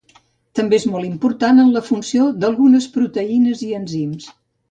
També 0.59 0.77
és 0.79 0.85
molt 0.93 1.09
important 1.09 1.61
en 1.65 1.69
la 1.75 1.83
funció 1.91 2.25
d'algunes 2.45 2.89
proteïnes 2.97 3.65
i 3.69 3.73
enzims. 3.83 4.27